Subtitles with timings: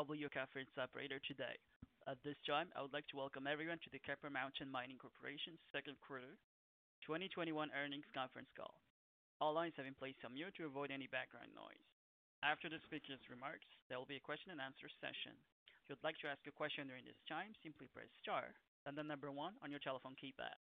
[0.00, 1.60] I will be your conference operator today.
[2.08, 5.60] At this time, I would like to welcome everyone to the Copper Mountain Mining Corporation's
[5.76, 6.40] second quarter
[7.04, 8.80] 2021 earnings conference call.
[9.44, 11.84] All lines have been placed on mute to avoid any background noise.
[12.40, 15.36] After the speaker's remarks, there will be a question and answer session.
[15.84, 18.56] If you'd like to ask a question during this time, simply press star,
[18.88, 20.56] and then the number one on your telephone keypad.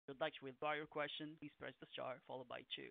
[0.00, 2.88] If you'd like to withdraw your question, please press the star followed by two.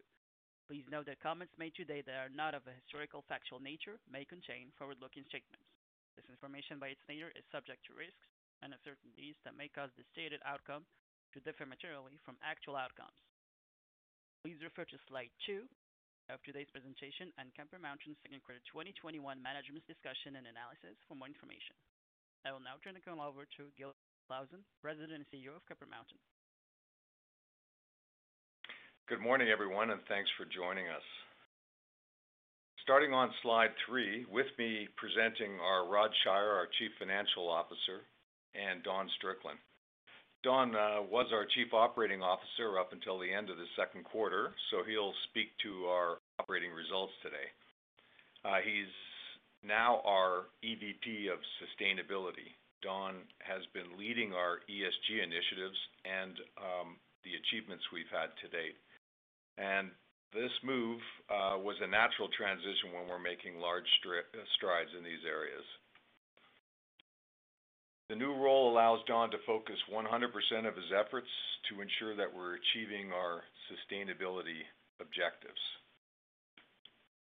[0.64, 4.24] Please note that comments made today that are not of a historical factual nature may
[4.24, 5.68] contain forward-looking statements.
[6.16, 8.28] This information by its nature is subject to risks
[8.64, 10.88] and uncertainties that may cause the stated outcome
[11.36, 13.20] to differ materially from actual outcomes.
[14.40, 15.68] Please refer to slide two
[16.32, 21.28] of today's presentation and Copper Mountain's second quarter 2021 management's discussion and analysis for more
[21.28, 21.76] information.
[22.48, 23.92] I will now turn the call over to Gil
[24.32, 26.24] Clausen, President and CEO of Copper Mountain.
[29.12, 31.04] Good morning, everyone, and thanks for joining us.
[32.88, 38.08] Starting on slide three, with me presenting are Rod Shier, our Chief Financial Officer,
[38.56, 39.60] and Don Strickland.
[40.40, 44.56] Don uh, was our Chief Operating Officer up until the end of the second quarter,
[44.72, 47.52] so he'll speak to our operating results today.
[48.48, 48.94] Uh, he's
[49.68, 52.56] now our EVP of Sustainability.
[52.80, 56.96] Don has been leading our ESG initiatives and um,
[57.28, 58.80] the achievements we've had to date.
[59.58, 59.92] And
[60.34, 65.66] this move uh, was a natural transition when we're making large strides in these areas.
[68.10, 70.06] The new role allows Don to focus 100%
[70.68, 71.30] of his efforts
[71.70, 73.42] to ensure that we're achieving our
[73.72, 74.66] sustainability
[75.00, 75.62] objectives.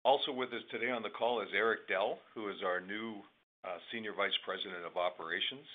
[0.05, 3.19] Also with us today on the call is Eric Dell, who is our new
[3.67, 5.67] uh, Senior Vice President of Operations.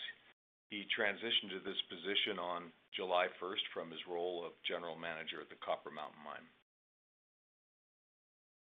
[0.71, 5.51] He transitioned to this position on July 1st from his role of General Manager at
[5.51, 6.47] the Copper Mountain Mine.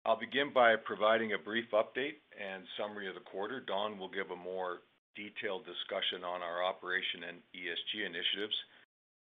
[0.06, 3.61] I'll begin by providing a brief update and summary of the quarter.
[3.61, 4.81] Don will give a more
[5.15, 8.57] detailed discussion on our operation and ESG initiatives,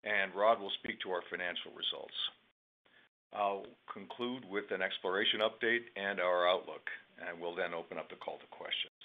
[0.03, 2.16] and Rod will speak to our financial results.
[3.31, 6.90] I'll conclude with an exploration update and our outlook,
[7.22, 8.97] and we'll then open up the call to questions.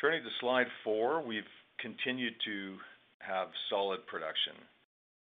[0.00, 1.48] Turning to slide four, we've
[1.80, 2.76] continued to
[3.26, 4.54] have solid production,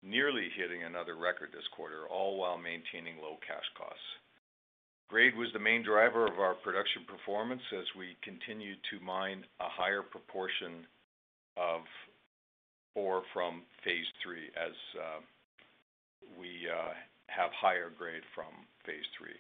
[0.03, 4.11] nearly hitting another record this quarter, all while maintaining low cash costs.
[5.09, 9.71] Grade was the main driver of our production performance as we continued to mine a
[9.71, 10.83] higher proportion
[11.57, 11.83] of
[12.97, 15.21] ore from phase III as uh,
[16.35, 16.91] we uh,
[17.29, 18.51] have higher grade from
[18.85, 19.37] phase III.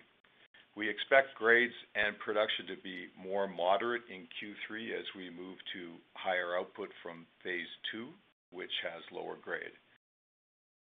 [0.76, 5.96] We expect grades and production to be more moderate in Q3 as we move to
[6.12, 8.12] higher output from phase II,
[8.50, 9.74] which has lower grade.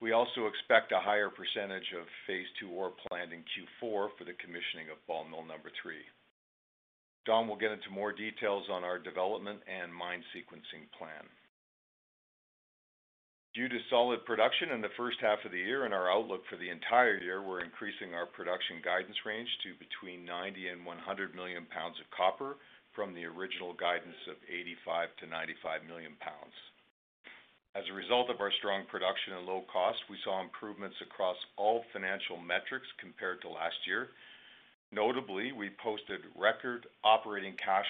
[0.03, 4.35] We also expect a higher percentage of phase II ore planned in Q4 for the
[4.43, 6.03] commissioning of ball mill number three.
[7.25, 11.23] Don will get into more details on our development and mine sequencing plan.
[13.55, 16.57] Due to solid production in the first half of the year and our outlook for
[16.57, 21.67] the entire year, we're increasing our production guidance range to between 90 and 100 million
[21.69, 22.57] pounds of copper
[22.97, 26.57] from the original guidance of 85 to 95 million pounds.
[27.75, 31.85] As a result of our strong production and low cost, we saw improvements across all
[31.93, 34.09] financial metrics compared to last year.
[34.93, 37.89] Notably, we posted record operating cash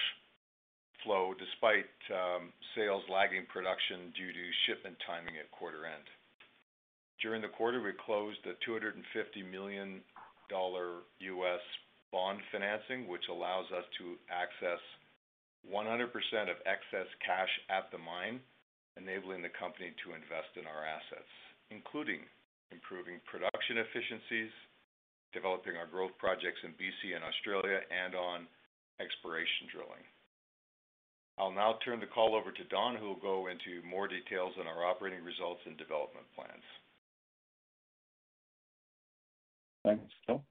[1.03, 6.06] flow despite um, sales lagging production due to shipment timing at quarter end.
[7.20, 9.03] During the quarter, we closed a $250
[9.50, 10.00] million
[10.50, 11.64] U.S.
[12.12, 14.78] bond financing, which allows us to access
[15.67, 16.06] 100%
[16.50, 18.38] of excess cash at the mine,
[18.96, 21.32] enabling the company to invest in our assets,
[21.70, 22.24] including
[22.72, 24.52] improving production efficiencies,
[25.32, 27.12] developing our growth projects in B.C.
[27.12, 28.48] and Australia, and on
[29.00, 30.04] exploration drilling.
[31.38, 34.66] I'll now turn the call over to Don, who will go into more details on
[34.66, 36.66] our operating results and development plans.
[39.84, 40.44] Thanks, Gil.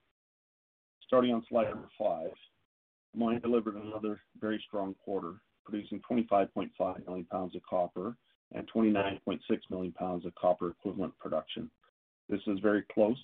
[1.06, 2.32] Starting on slide number five,
[3.14, 5.36] the mine delivered another very strong quarter,
[5.66, 8.16] producing 25.5 million pounds of copper
[8.54, 9.40] and 29.6
[9.70, 11.70] million pounds of copper equivalent production.
[12.30, 13.22] This is very close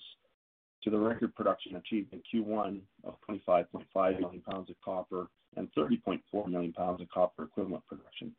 [0.84, 6.48] to the record production achieved in Q1 of 25.5 million pounds of copper and 30.4
[6.48, 8.34] million pounds of copper equivalent production.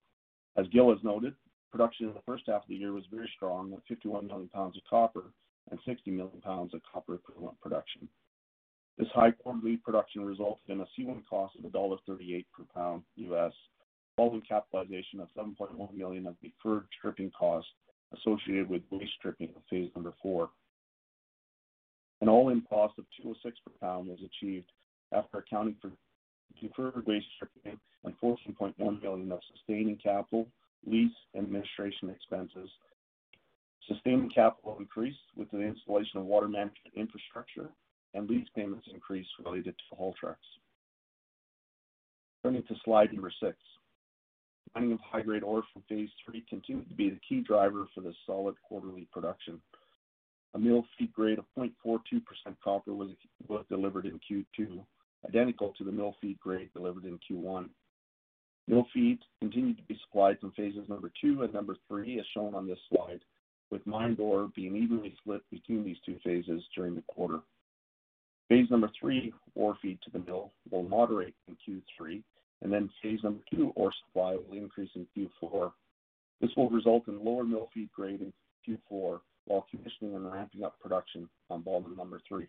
[0.58, 1.34] As Gil has noted,
[1.72, 4.78] production in the first half of the year was very strong at 51 million pounds
[4.78, 5.32] of copper
[5.70, 8.08] and 60 million pounds of copper equivalent production.
[8.98, 13.54] This high quarterly production resulted in a C1 cost of $1.38 per pound US,
[14.16, 17.70] following capitalization of 7.1 million of deferred stripping costs
[18.18, 20.50] associated with waste stripping of phase number four.
[22.22, 24.72] An all-in cost of $2.06 per pound was achieved
[25.14, 25.92] after accounting for
[26.62, 30.48] deferred waste stripping and 14.1 million of sustaining capital,
[30.86, 32.70] lease, and administration expenses.
[33.88, 37.70] Sustaining capital increased with the installation of water management infrastructure,
[38.14, 40.46] and lease payments increased related to haul trucks.
[42.44, 43.58] Turning to slide number six.
[44.76, 48.16] Mining of high-grade ore from phase three continued to be the key driver for this
[48.26, 49.60] solid quarterly production.
[50.54, 52.22] A mill feed grade of 0.42%
[52.64, 53.10] copper was
[53.70, 54.84] delivered in Q2,
[55.28, 57.70] identical to the mill feed grade delivered in Q1.
[58.68, 62.54] Mill feeds continued to be supplied from phases number two and number three, as shown
[62.54, 63.20] on this slide,
[63.72, 67.40] with mined ore being evenly split between these two phases during the quarter.
[68.48, 72.24] Phase number three ore feed to the mill will moderate in Q3,
[72.62, 75.72] and then phase number two ore supply will increase in Q4.
[76.42, 78.34] This will result in lower mill feed grade in
[78.68, 82.48] Q4 while commissioning and ramping up production on ball number three.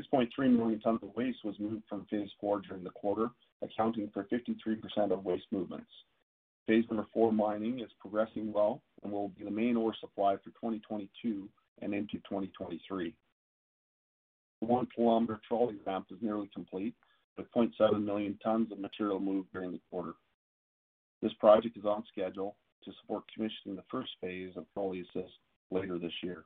[0.00, 3.30] 6.3 million tons of waste was moved from phase four during the quarter,
[3.62, 5.90] accounting for 53% of waste movements.
[6.66, 10.50] Phase number four mining is progressing well and will be the main ore supply for
[10.50, 11.48] 2022
[11.80, 13.14] and into 2023.
[14.60, 16.94] The 1-kilometer trolley ramp is nearly complete,
[17.36, 20.14] with 0.7 million tons of material moved during the quarter.
[21.22, 25.34] This project is on schedule to support commissioning the first phase of trolley assist
[25.70, 26.44] later this year.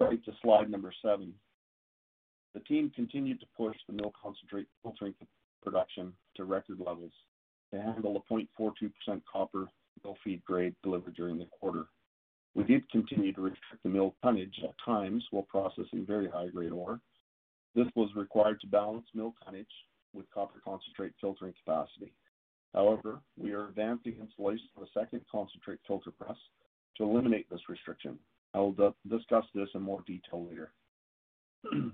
[0.00, 1.32] Turning to slide number seven.
[2.54, 5.14] The team continued to push the mill concentrate filtering
[5.62, 7.12] production to record levels
[7.72, 9.68] to handle the 0.42% copper
[10.04, 11.86] mill feed grade delivered during the quarter.
[12.54, 17.00] We did continue to restrict the mill tonnage at times while processing very high-grade ore.
[17.74, 19.66] This was required to balance mill tonnage
[20.12, 22.12] with copper concentrate filtering capacity.
[22.74, 26.36] However, we are advancing installation of a second concentrate filter press
[26.96, 28.18] to eliminate this restriction.
[28.54, 30.72] I will discuss this in more detail later.
[31.64, 31.92] The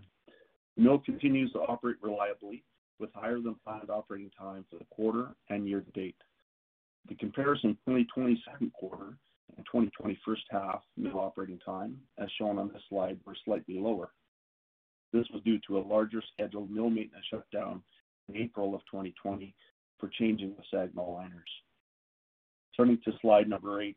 [0.76, 2.64] mill continues to operate reliably
[2.98, 6.16] with higher than planned operating time for the quarter and year to date.
[7.08, 9.16] The comparison 2020 second quarter
[9.56, 14.10] and 2020 first half mill operating time, as shown on this slide, were slightly lower.
[15.12, 17.82] This was due to a larger scheduled mill maintenance shutdown
[18.28, 19.54] in April of 2020
[19.98, 21.48] for changing the SAG mill liners.
[22.76, 23.96] Turning to slide number eight.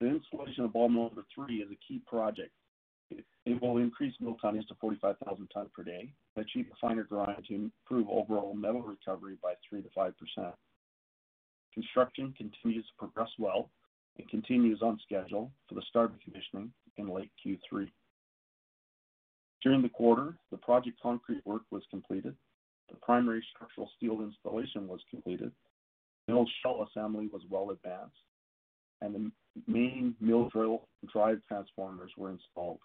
[0.00, 2.50] The installation of ball mill number three is a key project.
[3.46, 7.54] It will increase mill tonnage to 45,000 tons per day, achieve a finer grind to
[7.54, 10.52] improve overall metal recovery by 3%-5%.
[11.74, 13.70] Construction continues to progress well
[14.16, 17.90] and continues on schedule for the start of commissioning in late Q3.
[19.64, 22.36] During the quarter, the project concrete work was completed,
[22.90, 25.50] the primary structural steel installation was completed,
[26.28, 28.14] mill shell assembly was well advanced,
[29.00, 29.32] and the
[29.66, 32.80] main mill drill drive transformers were installed.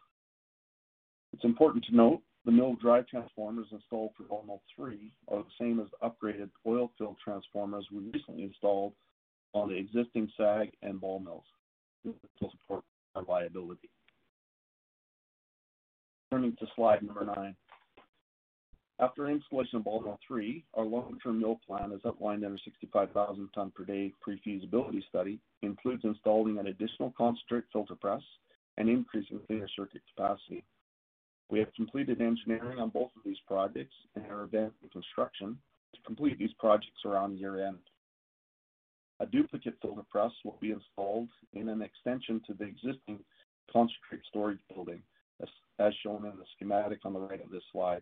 [1.34, 5.50] It's important to note the mill drive transformers installed for ball mill three are the
[5.60, 8.94] same as the upgraded oil-filled transformers we recently installed
[9.54, 11.44] on the existing SAG and ball mills
[12.06, 13.90] to support reliability.
[16.32, 17.56] Turning to slide number nine.
[19.00, 23.72] After installation of mill three, our long-term mill plan, as outlined in our 65,000 ton
[23.72, 28.22] per day pre-feasibility study, includes installing an additional concentrate filter press
[28.78, 30.64] and increasing cleaner circuit capacity.
[31.50, 35.58] We have completed engineering on both of these projects and are advancing construction
[35.96, 37.80] to complete these projects around year-end.
[39.20, 43.20] A duplicate filter press will be installed in an extension to the existing
[43.72, 45.02] concentrate storage building,
[45.80, 48.02] as shown in the schematic on the right of this slide.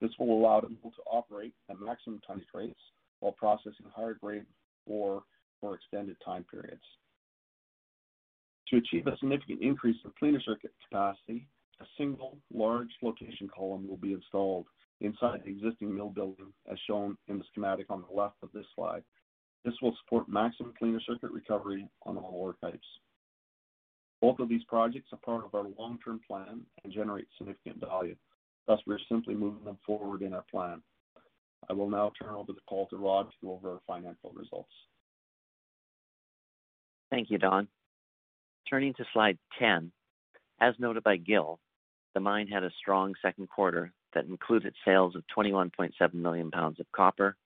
[0.00, 2.80] This will allow the mill to operate at maximum tonnage rates
[3.20, 4.44] while processing higher grade
[4.86, 5.22] ore
[5.60, 6.82] for extended time periods.
[8.68, 11.46] To achieve a significant increase in cleaner circuit capacity,
[11.80, 14.66] a single large flotation column will be installed
[15.00, 18.66] inside the existing mill building, as shown in the schematic on the left of this
[18.74, 19.02] slide.
[19.64, 22.86] This will support maximum cleaner circuit recovery on all ore types.
[24.20, 28.16] Both of these projects are part of our long-term plan and generate significant value.
[28.66, 30.82] Thus, we're simply moving them forward in our plan.
[31.70, 34.72] I will now turn over the call to Rod to go over our financial results.
[37.10, 37.68] Thank you, Don.
[38.68, 39.90] Turning to slide 10.
[40.60, 41.58] As noted by Gil,
[42.14, 46.86] the mine had a strong second quarter that included sales of 21.7 million pounds of
[46.92, 47.36] copper,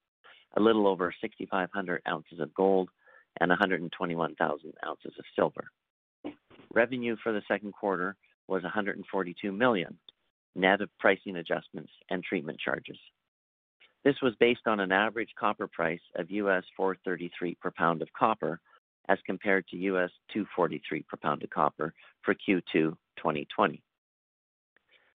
[0.56, 2.88] a little over 6,500 ounces of gold,
[3.40, 5.70] and 121,000 ounces of silver.
[6.74, 8.16] Revenue for the second quarter
[8.48, 9.98] was $142 million,
[10.54, 12.98] net of pricing adjustments and treatment charges.
[14.04, 18.58] This was based on an average copper price of $4.33 per pound of copper
[19.08, 23.82] as compared to $2.43 per pound of copper for Q2 2020.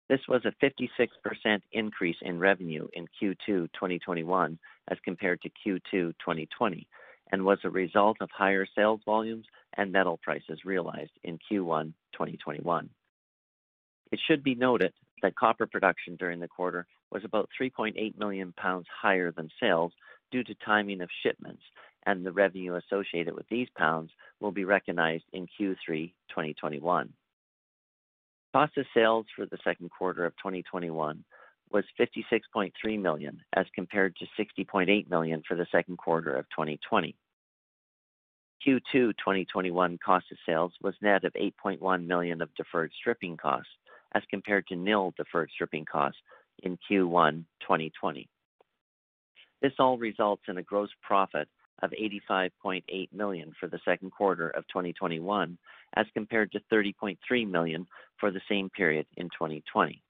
[0.09, 6.87] This was a 56% increase in revenue in Q2 2021 as compared to Q2 2020
[7.31, 12.89] and was a result of higher sales volumes and metal prices realized in Q1 2021.
[14.11, 18.85] It should be noted that copper production during the quarter was about 3.8 million pounds
[19.01, 19.93] higher than sales
[20.31, 21.63] due to timing of shipments,
[22.05, 27.13] and the revenue associated with these pounds will be recognized in Q3 2021.
[28.53, 31.23] Cost of sales for the second quarter of 2021
[31.73, 37.15] was 56.3 million as compared to 60.8 million for the second quarter of 2020.
[38.65, 43.71] Q2 2021 cost of sales was net of 8.1 million of deferred stripping costs
[44.13, 46.19] as compared to nil deferred stripping costs
[46.61, 48.29] in Q1 2020.
[49.61, 51.47] This all results in a gross profit
[51.81, 55.57] of 85.8 million for the second quarter of 2021
[55.95, 57.87] as compared to 30.3 million
[58.19, 60.02] for the same period in 2020.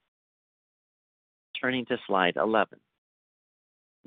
[1.64, 2.78] Turning to slide 11.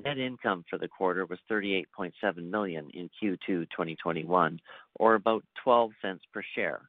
[0.04, 2.12] Net income for the quarter was 38.7
[2.48, 4.60] million in Q2 2021,
[4.94, 5.90] or about $0.12
[6.32, 6.82] per share,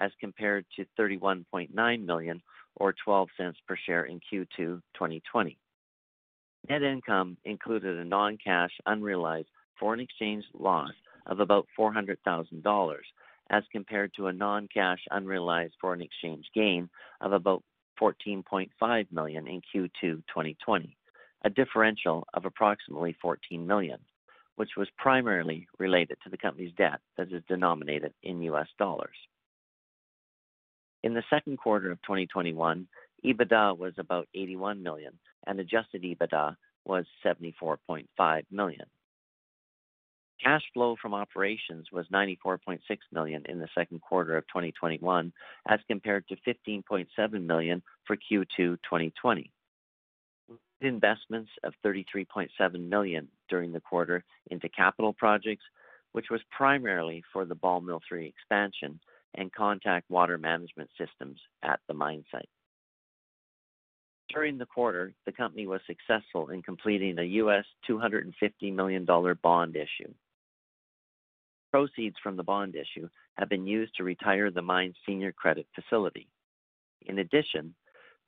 [0.00, 2.42] as compared to 31.9 million
[2.76, 5.58] or $0.12 per share in Q2 2020.
[6.70, 10.92] Net income included a non-cash unrealized foreign exchange loss
[11.26, 12.94] of about $400,000
[13.50, 16.88] as compared to a non-cash unrealized foreign exchange gain
[17.20, 17.62] of about
[18.00, 20.96] 14.5 million in Q2 2020,
[21.44, 23.98] a differential of approximately 14 million,
[24.56, 29.16] which was primarily related to the company's debt that is denominated in US dollars.
[31.02, 32.86] In the second quarter of 2021,
[33.24, 38.86] EBITDA was about 81 million, and adjusted EBITDA was $74.5 million.
[40.44, 42.78] Cash flow from operations was 94.6
[43.12, 45.32] million in the second quarter of 2021
[45.68, 49.50] as compared to 15.7 million for Q2 2020.
[50.82, 55.64] Investments of 33.7 million during the quarter into capital projects,
[56.12, 59.00] which was primarily for the Ball Mill 3 expansion
[59.36, 62.48] and contact water management systems at the mine site.
[64.28, 67.64] During the quarter, the company was successful in completing a U.S.
[67.88, 69.06] $250 million
[69.42, 70.12] bond issue.
[71.74, 76.28] Proceeds from the bond issue have been used to retire the mine's senior credit facility.
[77.06, 77.74] In addition,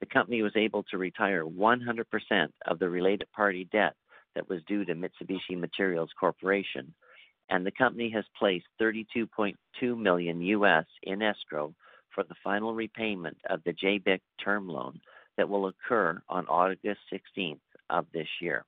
[0.00, 3.94] the company was able to retire 100% of the related party debt
[4.34, 6.92] that was due to Mitsubishi Materials Corporation,
[7.48, 9.54] and the company has placed $32.2
[9.96, 10.42] million
[11.04, 11.72] in escrow
[12.12, 14.98] for the final repayment of the JBIC term loan
[15.36, 17.60] that will occur on August 16th
[17.90, 18.64] of this year.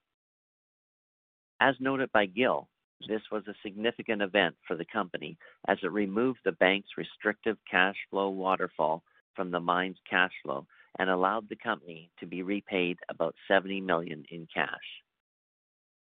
[1.58, 2.68] As noted by Gil,
[3.06, 5.38] this was a significant event for the company
[5.68, 9.02] as it removed the bank's restrictive cash flow waterfall
[9.34, 10.66] from the mine's cash flow
[10.98, 14.68] and allowed the company to be repaid about 70 million in cash.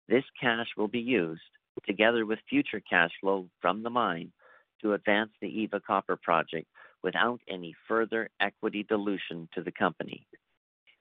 [0.08, 1.42] This cash will be used,
[1.86, 4.32] together with future cash flow from the mine,
[4.82, 6.68] to advance the Eva Copper Project
[7.04, 10.26] without any further equity dilution to the company,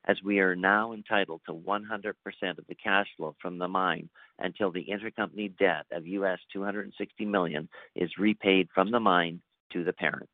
[0.06, 2.14] as we are now entitled to 100%
[2.58, 8.10] of the cash flow from the mine until the intercompany debt of 260 million is
[8.18, 9.40] repaid from the mine
[9.72, 10.30] to the parent.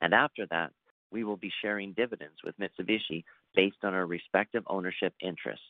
[0.00, 0.72] And after that,
[1.12, 5.64] we will be sharing dividends with Mitsubishi based on our respective ownership interests.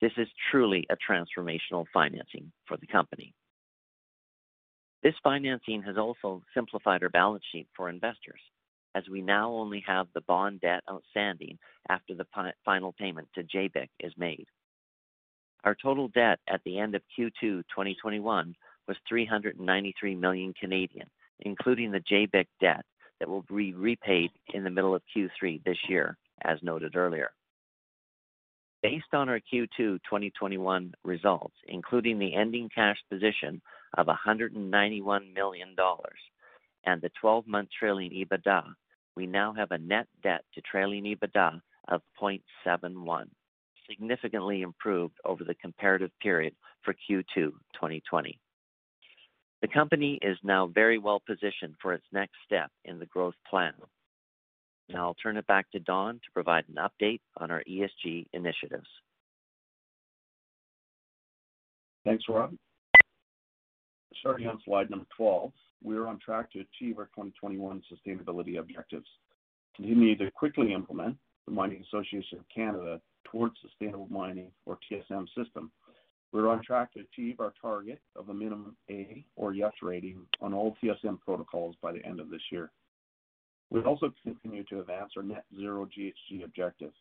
[0.00, 3.34] This is truly a transformational financing for the company.
[5.02, 8.40] This financing has also simplified our balance sheet for investors,
[8.94, 12.26] as we now only have the bond debt outstanding after the
[12.64, 14.46] final payment to JBIC is made.
[15.64, 18.54] Our total debt at the end of Q2 2021
[18.88, 20.54] was 393 million,
[21.40, 22.84] including the JBIC debt
[23.18, 27.30] that will be repaid in the middle of Q3 this year, as noted earlier.
[28.82, 33.60] Based on our Q2 2021 results, including the ending cash position
[33.98, 35.76] of $191 million
[36.84, 38.64] and the 12-month trailing EBITDA,
[39.16, 43.26] we now have a net debt to trailing EBITDA of 0.71,
[43.88, 48.38] significantly improved over the comparative period for Q2 2020.
[49.62, 53.74] The company is now very well positioned for its next step in the growth plan,
[54.88, 58.88] Now I'll turn it back to Don to provide an update on our ESG initiatives.
[62.04, 62.54] Thanks, Rob.
[64.20, 69.06] Starting on slide number 12, we are on track to achieve our 2021 sustainability objectives,
[69.76, 75.70] continue to quickly implement the Mining Association of Canada Towards Sustainable Mining, or TSM system.
[76.32, 80.54] We're on track to achieve our target of a minimum A or yes rating on
[80.54, 82.70] all TSM protocols by the end of this year.
[83.70, 86.92] We also continue to advance our net zero GHG objective.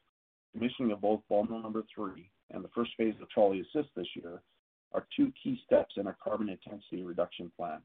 [0.53, 4.07] Commissioning of both ball mill number three and the first phase of trolley assist this
[4.15, 4.41] year
[4.93, 7.79] are two key steps in our carbon intensity reduction plan.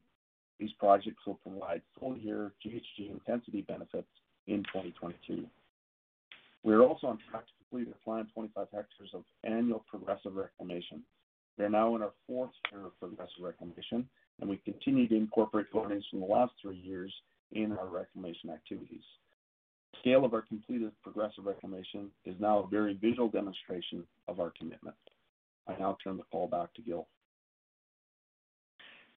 [0.59, 4.07] These projects will provide full year GHG intensity benefits
[4.47, 5.45] in 2022.
[6.63, 11.03] We are also on track to complete a planned 25 hectares of annual progressive reclamation.
[11.57, 14.07] We are now in our fourth year of progressive reclamation,
[14.39, 17.13] and we continue to incorporate learnings from the last three years
[17.51, 19.03] in our reclamation activities.
[19.93, 24.51] The scale of our completed progressive reclamation is now a very visual demonstration of our
[24.57, 24.95] commitment.
[25.67, 27.07] I now turn the call back to Gil.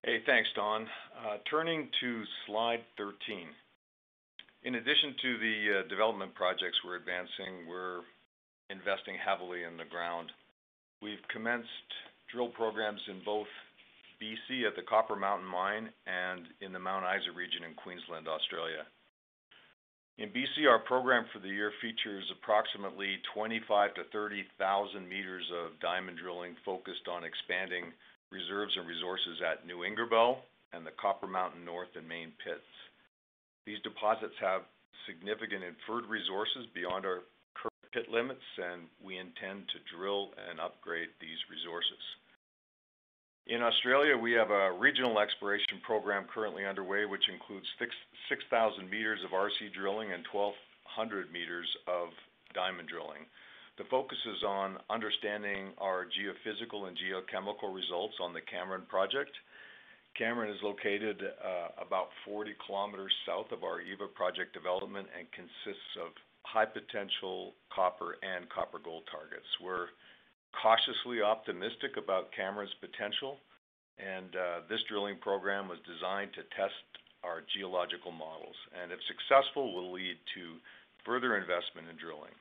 [0.03, 0.87] Hey, thanks, Don.
[1.11, 3.51] Uh, turning to slide 13.
[4.63, 8.07] In addition to the uh, development projects we're advancing, we're
[8.71, 10.31] investing heavily in the ground.
[11.03, 11.67] We've commenced
[12.31, 13.51] drill programs in both
[14.23, 18.87] BC at the Copper Mountain Mine and in the Mount Isa region in Queensland, Australia.
[20.15, 24.47] In BC, our program for the year features approximately 25,000-30,000
[25.03, 27.91] meters of diamond drilling focused on expanding
[28.31, 30.37] reserves and resources at New Ingerbelle
[30.73, 32.65] and the Copper Mountain North and Main pits.
[33.65, 34.61] These deposits have
[35.05, 37.25] significant inferred resources beyond our
[37.57, 42.01] current pit limits, and we intend to drill and upgrade these resources.
[43.49, 47.65] In Australia, we have a regional exploration program currently underway, which includes
[48.29, 52.09] 6,000 meters of RC drilling and 1,200 meters of
[52.53, 53.25] diamond drilling.
[53.79, 59.31] The focus is on understanding our geophysical and geochemical results on the Cameron project.
[60.19, 65.95] Cameron is located uh, about 40 kilometers south of our Eva project development and consists
[65.95, 66.11] of
[66.43, 69.47] high potential copper and copper gold targets.
[69.63, 69.95] We're
[70.59, 73.39] cautiously optimistic about Cameron's potential,
[73.95, 76.83] and uh, this drilling program was designed to test
[77.23, 80.59] our geological models, and if successful, will lead to
[81.07, 82.35] further investment in drilling.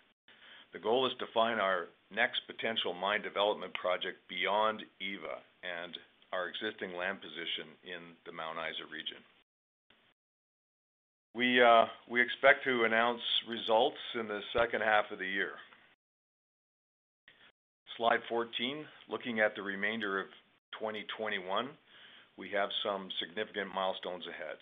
[0.72, 5.96] The goal is to find our next potential mine development project beyond Eva and
[6.32, 9.24] our existing land position in the Mount Isa region.
[11.34, 11.86] We uh,
[12.20, 15.56] expect to announce results in the second half of the year.
[17.96, 20.26] Slide 14, looking at the remainder of
[20.78, 21.68] 2021,
[22.36, 24.58] we have some significant milestones ahead.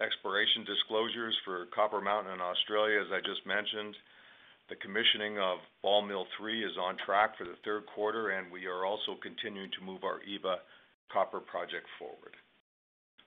[0.00, 3.94] Exploration disclosures for Copper Mountain in Australia, as I just mentioned.
[4.68, 8.66] The commissioning of ball mill three is on track for the third quarter, and we
[8.66, 10.56] are also continuing to move our Eva
[11.12, 12.36] copper project forward.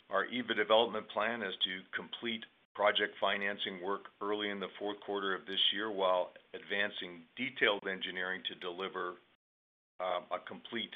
[0.10, 2.44] Our Eva development plan is to complete
[2.74, 8.44] project financing work early in the fourth quarter of this year while advancing detailed engineering
[8.52, 9.16] to deliver
[10.04, 10.92] um, a complete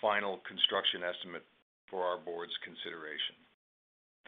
[0.00, 1.44] final construction estimate
[1.88, 3.34] for our board's consideration.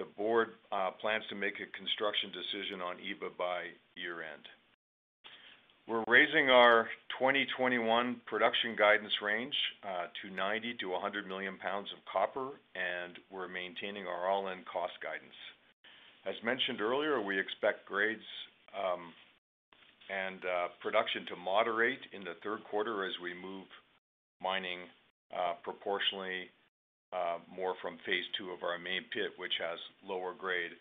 [0.00, 4.46] The board uh, plans to make a construction decision on Eva by year-end.
[5.88, 6.84] We're raising our
[7.16, 13.48] 2021 production guidance range uh, to 90 to 100 million pounds of copper, and we're
[13.48, 15.32] maintaining our all-in cost guidance.
[16.28, 18.28] As mentioned earlier, we expect grades
[18.76, 19.16] um,
[20.12, 23.64] and uh, production to moderate in the third quarter as we move
[24.44, 24.84] mining
[25.32, 26.52] uh, proportionally
[27.48, 30.76] more from phase two of our main pit, which has lower grade,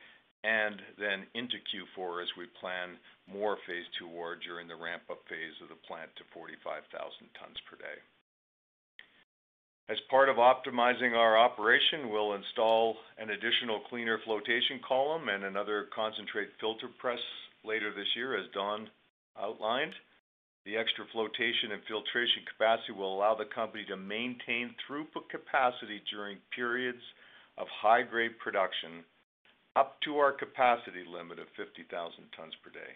[0.48, 2.96] and then into Q4 as we plan
[3.28, 6.88] more phase two ore during the ramp-up phase of the plant to 45,000
[7.36, 8.00] tons per day.
[9.92, 15.88] As part of optimizing our operation, we'll install an additional cleaner flotation column and another
[15.94, 17.20] concentrate filter press
[17.64, 18.88] later this year, as Don
[19.40, 19.94] outlined.
[20.66, 26.38] The extra flotation and filtration capacity will allow the company to maintain throughput capacity during
[26.56, 27.04] periods
[27.58, 29.04] of high-grade production
[29.78, 31.86] up to our capacity limit of 50,000
[32.36, 32.94] tons per day.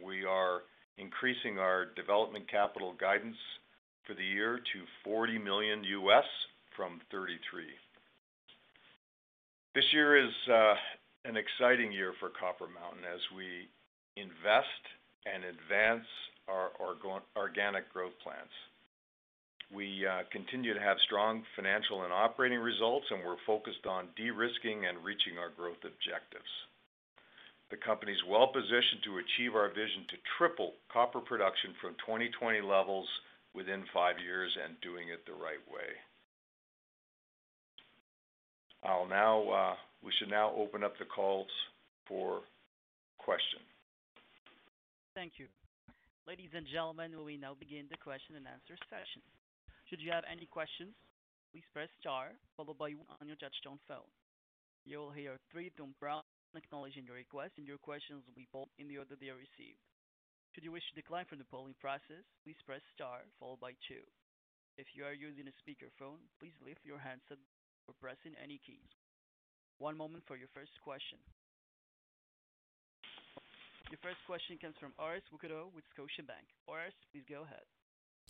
[0.00, 0.64] We are
[0.96, 3.36] increasing our development capital guidance
[4.06, 5.84] for the year to $40 million
[6.74, 7.82] from $33 million.
[9.74, 10.74] This year is uh,
[11.24, 13.68] an exciting year for Copper Mountain as we
[14.16, 14.84] invest
[15.28, 16.08] and advance
[16.48, 16.72] our
[17.36, 18.52] organic growth plans.
[19.74, 24.84] We uh, continue to have strong financial and operating results, and we're focused on de-risking
[24.84, 26.52] and reaching our growth objectives.
[27.70, 33.08] The company is well-positioned to achieve our vision to triple copper production from 2020 levels
[33.54, 35.96] within five years and doing it the right way.
[39.52, 41.46] Uh, we should now open up the calls
[42.08, 42.40] for
[43.18, 43.62] questions.
[45.14, 45.46] Thank you.
[46.26, 49.22] Ladies and gentlemen, we now begin the question and answer session.
[49.92, 50.96] Should you have any questions,
[51.52, 54.08] please press star followed by one on your touchtone phone.
[54.88, 56.24] You will hear a three-tone prompt
[56.56, 59.84] acknowledging your request, and your questions will be pulled in the order they are received.
[60.56, 64.00] Should you wish to decline from the polling process, please press star followed by two.
[64.80, 67.36] If you are using a speakerphone, please lift your handset
[67.84, 68.96] before pressing any keys.
[69.76, 71.20] One moment for your first question.
[73.92, 76.48] Your first question comes from Orest Wowkodaw with Scotiabank.
[76.64, 77.68] Orest, please go ahead.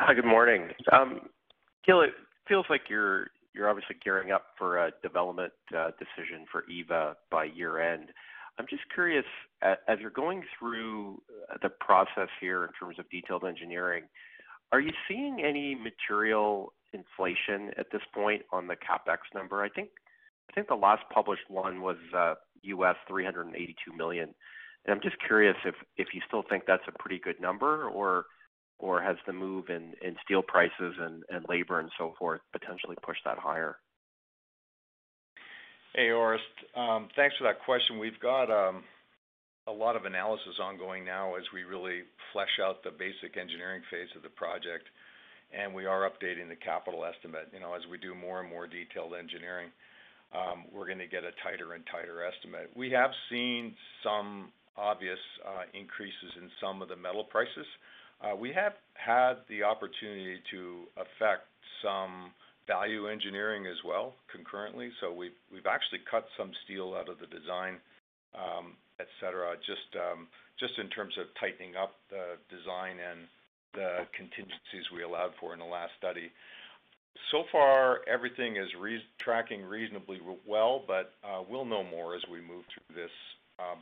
[0.00, 0.68] Hi, good morning.
[0.92, 1.22] Um,
[1.84, 2.10] Gil, it
[2.46, 7.44] feels like you're you're obviously gearing up for a development uh, decision for Eva by
[7.44, 8.10] year-end.
[8.60, 9.24] I'm just curious,
[9.60, 11.20] as you're going through
[11.52, 14.04] uh, the process here in terms of detailed engineering,
[14.70, 19.64] are you seeing any material inflation at this point on the CapEx number?
[19.64, 19.88] I think
[20.48, 24.32] I think the last published one was uh, US $382 million.
[24.86, 28.26] I'm just curious if if you still think that's a pretty good number or
[29.02, 33.76] has the move in steel prices and labor and so forth potentially pushed that higher?
[35.94, 36.54] Hey, Orest.
[36.76, 37.98] Um, thanks for that question.
[37.98, 38.84] We've got um,
[39.66, 44.08] a lot of analysis ongoing now as we really flesh out the basic engineering phase
[44.14, 44.86] of the project,
[45.50, 47.48] and we are updating the capital estimate.
[47.52, 49.68] You know, as we do more and more detailed engineering,
[50.30, 52.70] um, we're gonna get a tighter and tighter estimate.
[52.76, 57.66] We have seen some obvious uh, increases in some of the metal prices.
[58.20, 61.46] Uh, we have had the opportunity to affect
[61.82, 62.32] some
[62.66, 64.90] value engineering as well concurrently.
[65.00, 67.76] So we've actually cut some steel out of the design,
[68.34, 69.56] um, et cetera,
[69.96, 70.26] um,
[70.58, 73.20] just in terms of tightening up the design and
[73.72, 76.30] the contingencies we allowed for in the last study.
[77.30, 78.68] So far, everything is
[79.18, 83.10] tracking reasonably well, but uh, we'll know more as we move through this,
[83.58, 83.78] um,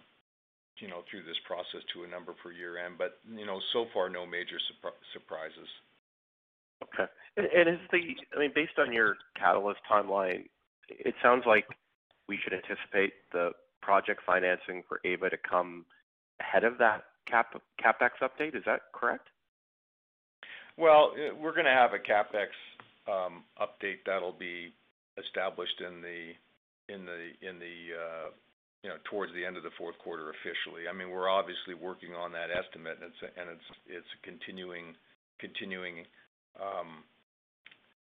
[0.78, 2.96] you know, through this process to a number for year-end.
[2.98, 4.58] But, you know, so far, no major
[5.12, 5.68] surprises.
[6.82, 7.10] Okay.
[7.36, 8.00] And is the...
[8.36, 10.48] I mean, based on your catalyst timeline,
[10.88, 11.66] it sounds like
[12.28, 15.84] we should anticipate the project financing for Eva to come
[16.40, 18.54] ahead of that CapEx update.
[18.54, 19.28] Is that correct?
[20.76, 22.48] Well, we're gonna have a CapEx
[23.10, 24.72] um, update that'll be
[25.16, 26.32] established in the,
[26.92, 28.28] in the, in the uh,
[28.82, 30.88] you know towards the end of the fourth quarter officially.
[30.88, 33.48] I mean, we're obviously working on that estimate, and
[33.86, 34.94] it's a continuing
[35.38, 36.04] continuing
[36.60, 37.04] um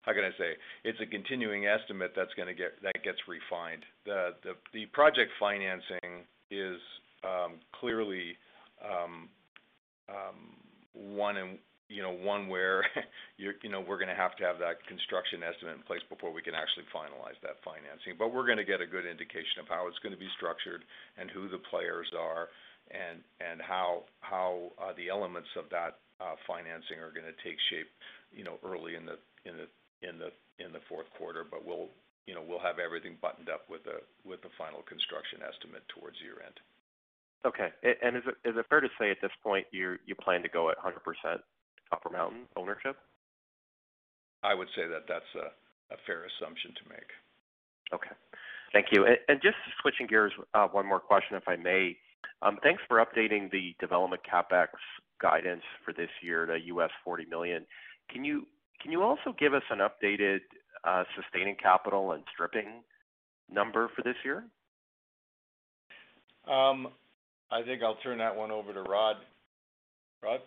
[0.04, 0.60] how can I say?
[0.84, 3.84] It's a continuing estimate that's gonna get that gets refined.
[4.06, 6.78] The project financing is
[7.24, 8.36] um, clearly
[8.84, 9.30] um,
[10.10, 10.60] um,
[10.94, 11.38] one
[12.54, 12.86] where
[13.38, 16.54] you know we're gonna have to have that construction estimate in place before we can
[16.54, 18.14] actually finalize that financing.
[18.18, 20.86] But we're gonna get a good indication of how it's gonna be structured
[21.18, 22.54] and who the players are
[22.94, 27.90] and and how how uh, the elements of that uh, financing are gonna take shape,
[28.30, 29.18] you know, early in the
[29.50, 29.68] in the,
[30.06, 30.30] in the,
[30.64, 31.44] in the fourth quarter.
[31.44, 31.90] But we'll,
[32.28, 36.56] you know, we'll have everything buttoned up with the final construction estimate towards year-end.
[37.44, 37.76] Okay.
[37.84, 40.50] And is it, is it fair to say at this point you you plan to
[40.50, 40.96] go at 100%
[41.94, 42.60] Copper Mountain mm-hmm.
[42.60, 42.98] ownership?
[44.44, 47.10] I would say that that's a fair assumption to make.
[47.94, 48.16] Okay.
[48.74, 49.06] Thank you.
[49.06, 51.96] And just switching gears, uh, one more question, if I may.
[52.42, 54.70] Um, thanks for updating the development CapEx
[55.22, 57.66] guidance for this year to $40 million.
[58.12, 58.48] Can you
[59.02, 60.40] also give us an updated
[60.84, 62.82] uh, sustaining capital and stripping
[63.50, 64.44] number for this year?
[66.48, 66.88] Um,
[67.52, 69.18] I think I'll turn that one over to Rod.
[70.24, 70.40] Rod?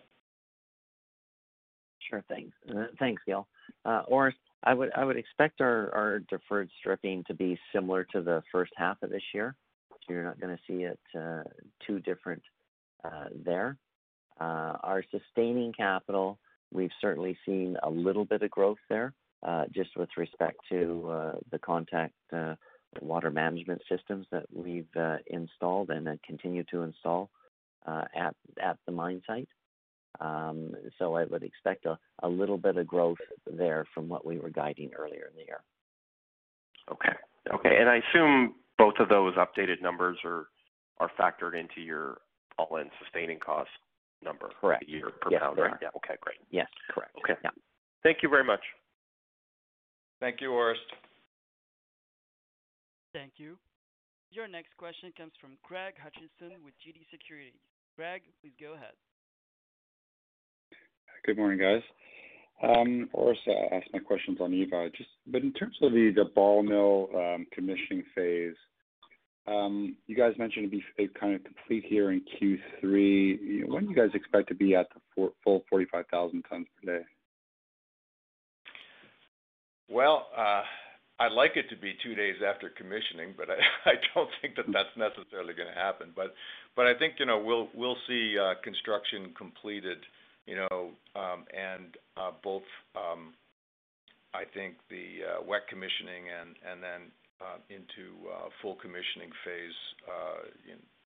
[2.09, 2.23] Sure.
[2.29, 2.55] Thanks.
[2.69, 3.47] Uh, thanks, Gil.
[3.83, 9.01] Uh, Orest, I would expect our deferred stripping to be similar to the first half
[9.03, 9.55] of this year.
[10.09, 11.43] You're not gonna see it uh,
[11.85, 12.41] too different
[13.45, 13.77] there.
[14.39, 16.39] Our sustaining capital,
[16.71, 19.13] we've certainly seen a little bit of growth there,
[19.71, 22.13] just with respect to the contact
[23.01, 24.87] water management systems that we've
[25.27, 27.29] installed and continue to install
[27.85, 28.35] at
[28.85, 29.49] the mine site.
[30.19, 33.17] Um, I would expect a little bit of growth
[33.51, 35.61] there from what we were guiding earlier in the year.
[36.91, 37.13] Okay.
[37.53, 37.77] Okay.
[37.79, 40.47] And I assume both of those updated numbers are
[41.19, 42.19] factored into your
[42.57, 43.69] all-in sustaining cost
[44.23, 44.49] number.
[44.59, 44.85] Correct.
[44.85, 45.69] per year per pound, right?
[45.71, 45.91] Yes, they are.
[45.93, 45.97] Yeah.
[45.97, 46.37] Okay, great.
[46.49, 47.15] Yes, correct.
[47.23, 47.39] Okay.
[47.43, 47.51] Yeah.
[48.03, 48.61] Thank you very much.
[50.19, 50.89] Thank you, Orest.
[53.13, 53.57] Thank you.
[54.31, 57.61] Your next question comes from Craig Hutchison with TD Securities.
[57.95, 58.93] Craig, please go ahead.
[61.25, 61.81] Good morning, guys.
[62.63, 64.89] Um, Orest asked my questions on Eva.
[64.95, 68.55] Just, but in terms of the the ball mill um, commissioning phase,
[69.47, 73.67] um, you guys mentioned it'd be kind of complete here in Q3.
[73.69, 77.05] When do you guys expect to be at the full 45,000 tons per day?
[79.89, 80.63] Well, uh,
[81.19, 83.55] I'd like it to be two days after commissioning, but I
[83.89, 86.11] I don't think that that's necessarily gonna happen.
[86.15, 86.33] But,
[86.75, 90.07] but I think, you know, we'll we'll see uh, construction completed, you know,
[91.17, 93.33] Um, and uh, both, um,
[94.33, 97.09] I think the uh, wet commissioning and then
[97.41, 98.29] uh, into
[98.61, 99.79] full commissioning phase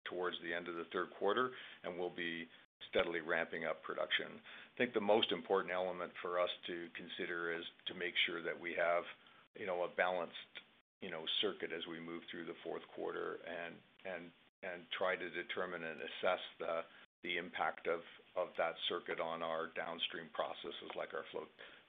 [0.04, 1.50] towards the end of the third quarter,
[1.82, 2.46] and we'll be
[2.92, 4.28] steadily ramping up production.
[4.28, 8.54] I think the most important element for us to consider is to make sure that
[8.54, 9.08] we have,
[9.56, 10.52] you know, a balanced,
[11.00, 13.74] you know, circuit as we move through the fourth quarter and
[14.92, 16.44] try to determine and assess
[17.24, 18.04] the impact of
[18.58, 21.24] that circuit on our downstream processes like our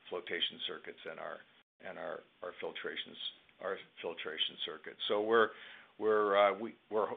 [0.10, 1.42] flotation circuits and our
[2.62, 4.98] filtration circuit.
[5.98, 6.54] Uh,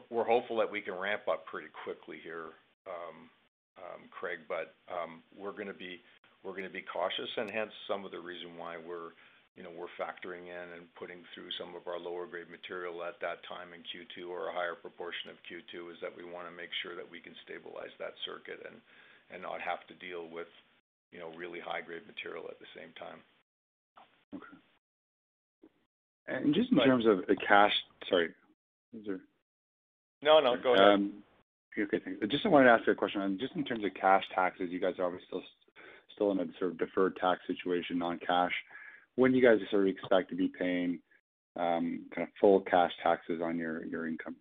[0.09, 2.55] we're hopeful that we can ramp up pretty quickly here,
[2.87, 3.29] um,
[3.77, 6.01] um, Craig, but um, we're gonna be
[6.87, 9.13] cautious and hence some of the reason why we're,
[9.55, 13.43] you know, factoring in and putting through some of our lower grade material at that
[13.45, 16.95] time in Q2 or a higher proportion of Q2, is that we wanna make sure
[16.95, 18.63] that we can stabilize that circuit
[19.31, 20.47] and not have to deal with,
[21.11, 23.19] you know, really high grade material at the same time.
[24.35, 24.45] Okay.
[26.27, 27.73] And just in terms of the cash.
[28.09, 28.29] Sorry.
[28.95, 29.19] Is there?
[30.21, 30.87] No, no, go ahead.
[30.87, 31.13] Um,
[31.77, 32.19] okay, thanks.
[32.29, 34.79] Just wanted to ask you a question on just in terms of cash taxes, you
[34.79, 35.43] guys are obviously
[36.13, 38.51] still in a sort of deferred tax situation, non-cash.
[39.15, 40.99] When do you guys sort of expect to be paying
[41.55, 44.35] um, kind of full cash taxes on your income?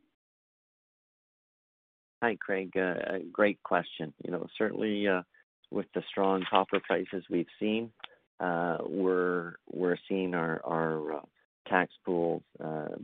[2.22, 2.72] Hi, Craig.
[2.74, 4.12] Uh, uh, great question.
[4.24, 5.22] You know, certainly, uh,
[5.70, 7.92] with the strong copper prices we've seen,
[8.40, 9.54] we're
[10.08, 11.22] seeing our
[11.68, 12.42] tax pools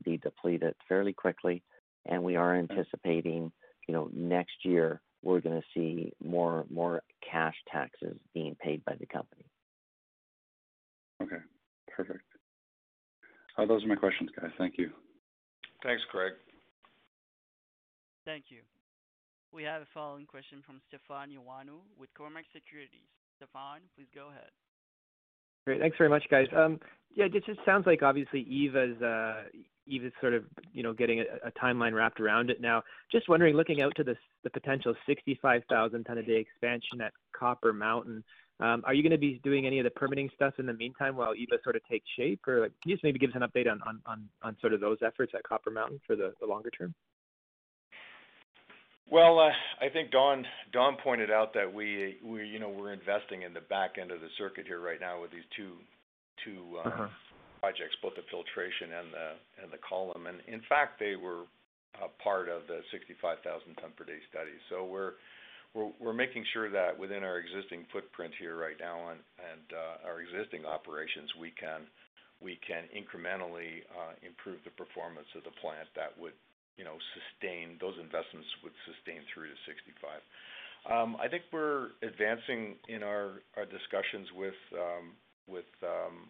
[0.04, 1.62] be depleted fairly quickly,
[2.06, 2.72] and we are mm-hmm.
[2.72, 3.52] anticipating,
[3.86, 9.44] you know, next year we're gonna see more cash taxes being paid by the company.
[11.22, 11.42] Okay,
[11.94, 12.20] perfect.
[13.56, 14.50] Those are my questions, guys.
[14.58, 14.90] Thank you.
[15.82, 16.32] Thanks, Craig.
[18.24, 18.62] Thank you.
[19.54, 23.06] We have a following question from Stefan Ioannou with Cormark Securities.
[23.36, 24.50] Stefan, please go ahead.
[25.64, 25.80] Great.
[25.80, 26.48] Thanks very much, guys.
[26.56, 26.80] Um,
[27.14, 29.34] yeah, it just sounds like obviously uh,
[29.86, 32.82] Eva's sort of, you know, getting a timeline wrapped around it now.
[33.12, 34.16] Just wondering, looking out to the
[34.50, 38.24] potential 65,000 ton a day expansion at Copper Mountain,
[38.58, 41.34] um, are you gonna be doing any of the permitting stuff in the meantime while
[41.34, 42.40] Eva sort of takes shape?
[42.48, 43.80] Or like, can you just maybe give us an update on
[44.42, 46.92] on sort of those efforts at Copper Mountain for the longer term?
[49.14, 50.42] Well, uh, I think Don
[50.98, 54.66] pointed out that we, you know, we're investing in the back end of the circuit
[54.66, 55.78] here right now with these two
[56.82, 57.08] uh, Uh-huh
[57.64, 60.28] projects, both the filtration and the column.
[60.28, 61.48] And in fact, they were
[61.96, 63.40] a part of the 65,000
[63.80, 64.52] ton per day study.
[64.68, 70.20] So we're making sure that within our existing footprint here right now and uh, our
[70.20, 71.88] existing operations, we can
[72.92, 73.80] incrementally
[74.20, 76.36] improve the performance of the plant that would,
[76.76, 80.20] you know, sustain those investments would sustain through to 65.
[80.84, 85.16] Um, I think we're advancing in our discussions with um,
[85.80, 86.28] um,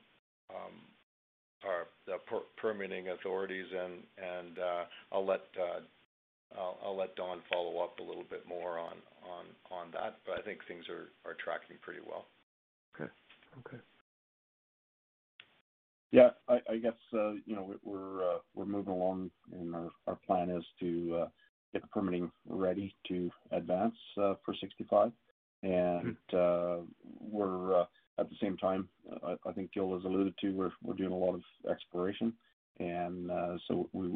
[2.07, 2.21] the
[2.61, 5.81] permitting authorities and uh, I'll let uh,
[7.17, 10.19] Don follow up a little bit more on that.
[10.27, 12.27] But I think things are tracking pretty well.
[13.67, 13.83] Okay.
[16.15, 16.31] Yeah.
[16.49, 21.29] I guess uh, you know uh, we're moving along and our plan is to uh,
[21.73, 25.11] get the permitting ready to advance for 65.
[25.65, 26.85] And hmm.
[27.21, 28.89] we're at the same time,
[29.25, 32.33] I think Gil has alluded to, we're doing a lot of exploration.
[32.79, 33.29] And
[33.67, 34.09] so we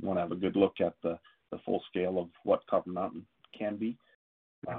[0.00, 1.18] want to have a good look at the
[1.66, 3.26] full scale of what Copper Mountain
[3.56, 3.98] can be.
[4.66, 4.78] Hmm.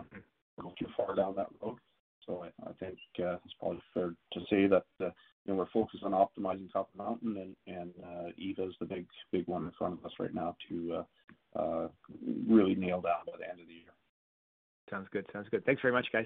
[0.58, 1.78] We're not too far down that road.
[2.26, 5.10] So I think uh, it's probably fair to say that uh,
[5.46, 9.72] we're focused on optimizing Copper Mountain, and uh, Eva is the big big one in
[9.78, 11.04] front of us right now to
[12.48, 13.94] really nail down by the end of the year.
[14.90, 15.26] Sounds good.
[15.32, 15.66] Sounds good.
[15.66, 16.26] Thanks very much, guys.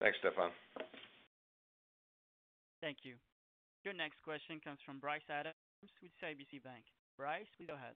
[0.00, 0.50] Thanks, Stefan.
[2.80, 3.14] Thank you.
[3.84, 5.54] Your next question comes from Bryce Adams
[6.02, 6.84] with CIBC Bank.
[7.16, 7.94] Bryce, please go ahead.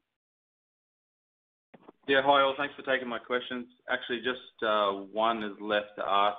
[2.08, 2.54] Yeah, hi all.
[2.56, 3.66] Thanks for taking my questions.
[3.88, 4.40] Actually, just
[5.12, 6.38] one is left to ask.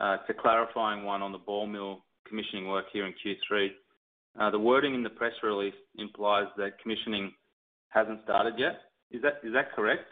[0.00, 3.68] To clarifying one on the ball mill commissioning work here in Q3.
[4.38, 7.32] Uh, the wording in the press release implies that commissioning
[7.88, 8.80] hasn't started yet.
[9.10, 10.06] Is that correct?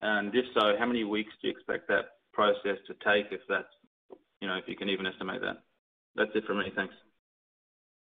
[0.00, 3.66] And if so, how many weeks do you expect that process to take, if that's,
[4.40, 5.62] you know, if you can even estimate that?
[6.14, 6.66] That's it for me.
[6.74, 6.94] Thanks.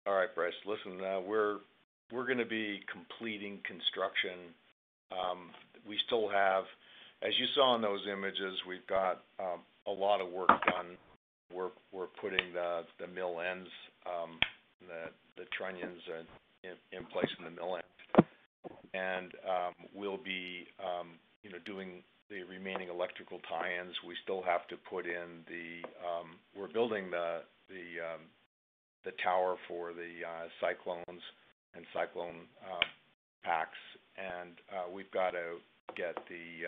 [0.08, 0.54] All right, Bryce.
[0.66, 1.58] Listen, uh, we're
[2.12, 4.54] we're going to be completing construction.
[5.12, 5.50] Um,
[5.88, 6.64] we still have,
[7.22, 10.98] as you saw in those images, we've got um, a lot of work done.
[11.54, 13.70] We're putting the mill ends,
[14.06, 14.40] um,
[15.38, 16.02] the trunnions
[16.64, 18.26] in place in the mill end.
[18.94, 23.94] And um, we'll be um, you know, doing the remaining electrical tie-ins.
[24.08, 25.82] We still have to put in the,
[26.58, 28.22] we're building the um
[29.04, 31.22] the tower for the uh, cyclones
[31.76, 32.86] and cyclone uh,
[33.44, 33.78] packs.
[34.16, 35.60] And uh, we've got to
[35.96, 36.68] get the,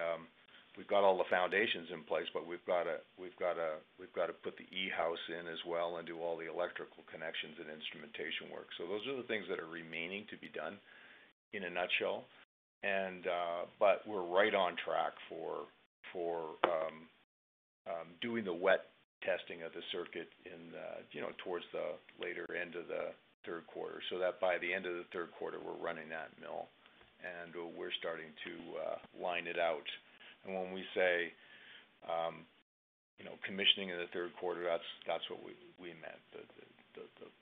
[0.78, 4.14] we've got all the foundations in place, but we've got to we've got to we've
[4.14, 7.72] got to put the E-house in as well and do all the electrical connections and
[7.72, 8.68] instrumentation work.
[8.78, 10.78] So those are the things that are remaining to be done
[11.54, 12.26] in a nutshell.
[12.84, 15.68] and uh, But we're right on track for
[16.12, 16.96] for um,
[17.88, 18.92] um, doing the wet
[19.24, 20.76] testing of the circuit in
[21.12, 24.02] you know towards the later end of the third quarter.
[24.10, 26.68] So that by the end of the third quarter, we're running that mill,
[27.22, 29.86] and we're starting to uh, line it out.
[30.46, 31.34] And when we say
[32.06, 32.46] um,
[33.18, 36.20] you know, commissioning in the third quarter, that's that's what we we meant.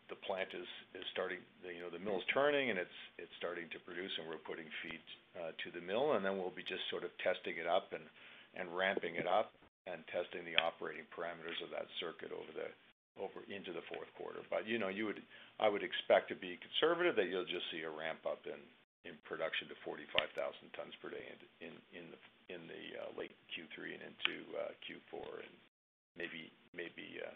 [0.10, 0.66] The plant is
[1.14, 4.70] starting, You know, the mill's turning, and it's it's starting to produce, and we're putting
[4.86, 5.02] feed
[5.38, 6.14] uh, to the mill.
[6.14, 8.06] And then we'll be just sort of testing it up and
[8.70, 9.54] ramping it up
[9.90, 12.70] and testing the operating parameters of that circuit over the
[13.18, 14.46] over into the fourth quarter.
[14.50, 15.22] But you know, you would
[15.58, 18.62] I would expect to be conservative that you'll just see a ramp up in
[19.28, 20.32] production to 45,000
[20.80, 21.26] tons per day
[21.60, 21.74] in
[22.50, 25.56] the uh, late Q3 and into uh, Q4 and
[26.18, 26.52] maybe
[27.22, 27.34] uh,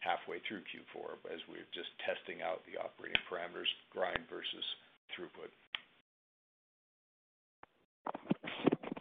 [0.00, 4.66] halfway through Q4 as we're just testing out the operating parameters, grind versus
[5.12, 5.50] throughput.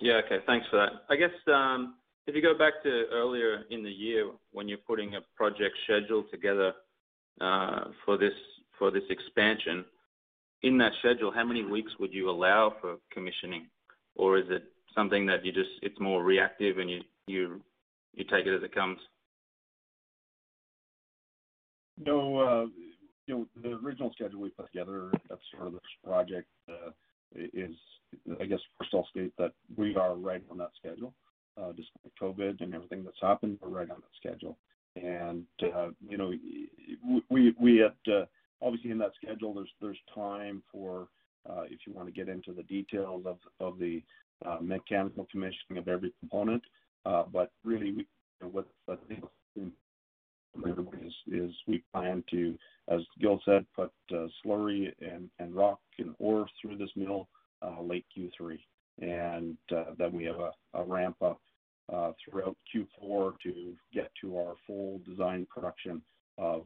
[0.01, 0.43] Yeah, okay.
[0.45, 1.05] Thanks for that.
[1.09, 1.95] I guess um,
[2.27, 6.25] if you go back to earlier in the year when you're putting a project schedule
[6.31, 6.73] together
[8.05, 9.85] for this expansion,
[10.63, 13.67] in that schedule, how many weeks would you allow for commissioning?
[14.15, 14.63] Or is it
[14.95, 17.61] something that you just it's more reactive and you you
[18.13, 18.99] you take it as it comes?
[22.03, 22.65] No, uh,
[23.27, 26.47] you know the original schedule we put together at the start of this project
[27.35, 27.75] is,
[28.39, 31.13] I guess, first I'll state that we are right on that schedule.
[31.57, 34.57] Despite COVID and everything that's happened, we're right on that schedule.
[34.97, 36.33] And uh, you know,
[37.29, 38.25] we we had,
[38.61, 41.07] obviously, in that schedule, there's there's time for,
[41.69, 44.03] if you want to get into the details of of the
[44.45, 46.61] Uh, mechanical commissioning of every component.
[47.05, 48.05] Uh, but really,
[48.41, 49.23] what I think
[51.27, 52.57] is we plan to,
[52.89, 57.27] as Gil said, put uh, slurry and rock and ore through this mill
[57.81, 58.59] late Q3.
[59.01, 59.57] And
[59.97, 60.35] then we have
[60.73, 61.39] a ramp up
[62.23, 66.01] throughout Q4 to get to our full design production
[66.37, 66.65] of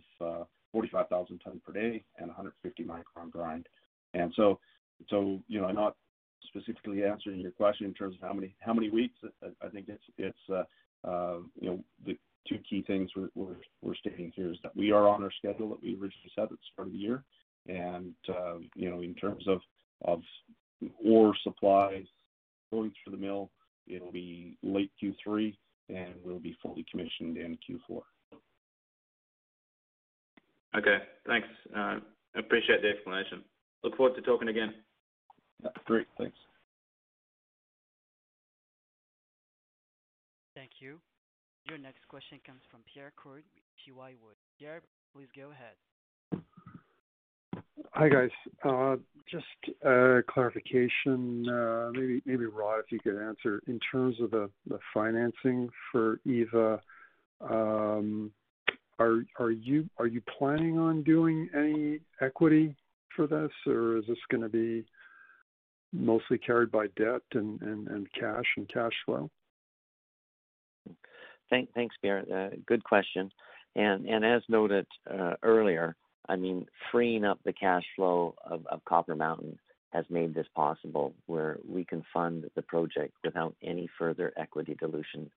[0.71, 3.67] 45,000 tons per day and 150 micron grind.
[4.13, 4.59] And so
[5.09, 5.95] so you know not
[6.47, 9.15] specifically answering your question in terms of how many how many weeks.
[9.61, 10.63] I think it's it's uh,
[11.07, 14.91] uh, you know the two key things we're we're, we're stating here is that we
[14.91, 17.23] are on our schedule that we originally set at the start of the year.
[17.67, 19.59] And uh, you know in terms of
[20.05, 20.21] of
[21.03, 22.05] ore supplies
[22.71, 23.49] going through the mill,
[23.87, 25.55] it'll be late Q3,
[25.89, 28.01] and we'll be fully commissioned in Q4.
[30.77, 30.97] Okay.
[31.25, 31.47] Thanks.
[31.75, 31.97] I
[32.35, 33.43] appreciate the explanation.
[33.83, 34.73] Look forward to talking again.
[35.85, 36.07] Great.
[36.17, 36.37] Thanks.
[40.55, 40.99] Thank you.
[41.67, 44.35] Your next question comes from Pierre Corde with Haywood.
[44.57, 44.81] Pierre,
[45.13, 45.75] please go ahead.
[47.91, 48.29] Hi, guys.
[48.63, 48.97] Uh,
[49.29, 49.45] just
[49.83, 53.61] a clarification, uh, maybe Rod, if you could answer.
[53.67, 54.49] In terms of the
[54.93, 56.81] financing for Eva,
[57.41, 58.31] um,
[58.99, 59.89] are you
[60.37, 62.75] planning on doing any equity
[63.15, 64.85] for this, or is this gonna be
[65.91, 69.29] mostly carried by debt and cash and cash flow?
[71.49, 72.23] Thanks, Pierre.
[72.31, 73.31] Uh, good question.
[73.75, 75.95] And, as noted uh, earlier,
[76.27, 79.57] I mean, freeing up the cash flow of Copper Mountain
[79.91, 85.31] has made this possible, where we can fund the project without any further equity dilution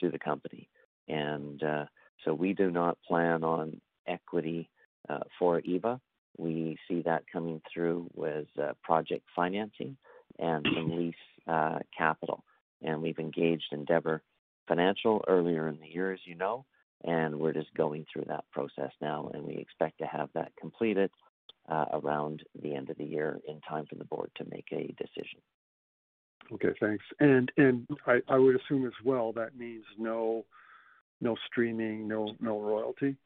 [0.00, 0.68] to the company.
[1.08, 1.84] And uh,
[2.24, 4.70] so we do not plan on equity
[5.10, 6.00] uh, for Eva.
[6.36, 9.96] We see that coming through with uh, project financing
[10.38, 11.14] and some lease
[11.46, 12.44] uh, capital.
[12.82, 14.22] And We've engaged Endeavour
[14.68, 16.64] Financial earlier in the year, as you know,
[17.04, 21.10] and we're just going through that process now, and we expect to have that completed
[21.68, 24.94] uh, around the end of the year in time for the board to make a
[24.96, 25.40] decision.
[26.52, 27.04] Okay, thanks.
[27.20, 27.86] And and
[28.28, 30.44] I would assume as well that means no
[31.20, 33.16] no streaming, no no royalty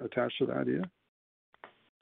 [0.00, 0.68] attached to that,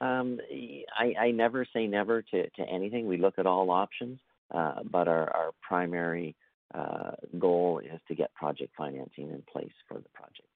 [0.01, 0.81] Um, yeah?
[1.19, 3.07] I never say never to anything.
[3.07, 4.19] We look at all options,
[4.53, 6.35] uh, but our primary
[6.73, 10.47] uh, goal is to get project financing in place for the project.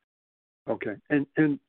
[0.69, 0.95] Okay.
[1.09, 1.59] And and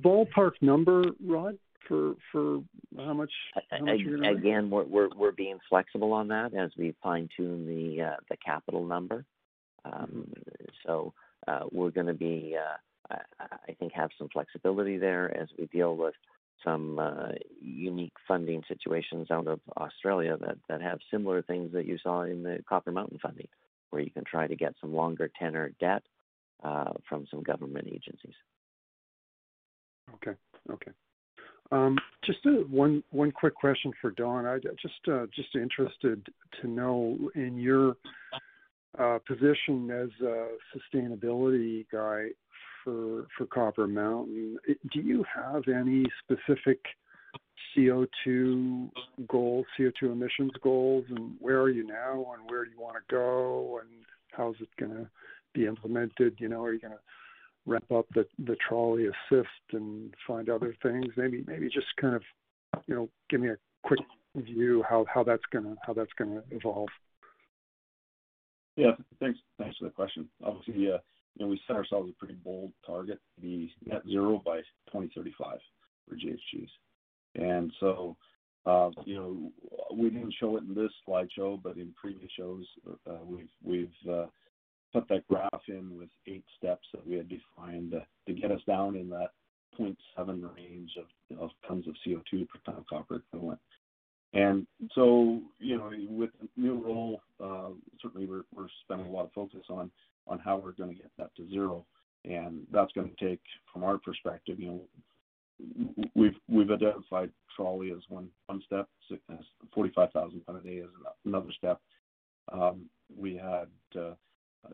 [0.00, 2.62] ballpark number, Rod, for for
[2.96, 3.32] how much
[3.70, 9.24] you're gonna- Again, we're being flexible on that as we fine-tune the uh, capital number.
[9.84, 10.64] Um, mm-hmm.
[10.86, 11.14] So
[11.72, 12.56] we're gonna be,
[13.10, 16.14] I think, have some flexibility there as we deal with
[16.64, 17.28] some uh,
[17.60, 22.42] unique funding situations out of Australia that that have similar things that you saw in
[22.42, 23.48] the Copper Mountain funding,
[23.90, 26.02] where you can try to get some longer tenor debt
[26.62, 28.34] uh, from some government agencies.
[30.14, 30.36] Okay.
[30.70, 30.92] Okay.
[31.70, 34.46] Um, just uh, one one quick question for Don.
[34.46, 36.26] I just just interested
[36.60, 37.96] to know in your
[39.26, 42.28] position as a sustainability guy
[42.84, 44.58] for Copper Mountain,
[44.92, 46.80] do you have any specific
[47.76, 48.90] CO2
[49.28, 51.04] goals, CO2 emissions goals?
[51.10, 53.90] And where are you now, and where do you wanna go, and
[54.32, 55.08] how is it gonna
[55.54, 56.36] be implemented?
[56.38, 57.00] You know, are you gonna
[57.66, 61.06] ramp up the trolley assist and find other things?
[61.16, 62.22] Maybe just kind of,
[62.86, 64.00] you know, give me a quick
[64.36, 66.88] view how how that's gonna evolve.
[68.76, 68.92] Yeah.
[69.20, 70.28] Thanks thanks for the question.
[70.42, 70.98] Obviously, uh,
[71.40, 74.58] know, we set ourselves a pretty bold target to be net zero by
[74.90, 75.58] 2035
[76.08, 76.68] for GHGs.
[77.34, 78.16] And so,
[78.66, 79.52] uh, you know,
[79.94, 82.64] we didn't show it in this slideshow, but in previous shows,
[83.08, 83.18] uh,
[83.64, 84.26] we've uh,
[84.92, 87.94] put that graph in with eight steps that we had defined
[88.26, 89.30] to get us down in that
[89.80, 89.96] 0.7
[90.54, 90.90] range
[91.38, 93.58] of tons of CO2 per ton of copper equivalent.
[94.34, 97.70] And so, you know, with new role, uh,
[98.00, 99.90] certainly we're spending a lot of focus on
[100.52, 101.84] how we're gonna get that to zero.
[102.24, 103.40] And That's gonna take,
[103.72, 108.28] from our perspective, you know, we've we've identified trolley as one
[108.66, 108.88] step.
[109.74, 110.90] 45,000 ton a day is
[111.24, 111.80] another step.
[112.52, 112.86] Um,
[113.16, 114.14] we had, uh,